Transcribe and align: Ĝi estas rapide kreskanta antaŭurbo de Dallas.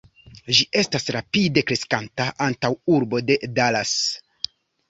Ĝi 0.59 0.63
estas 0.79 1.05
rapide 1.15 1.63
kreskanta 1.71 2.27
antaŭurbo 2.47 3.23
de 3.29 3.39
Dallas. 3.61 3.97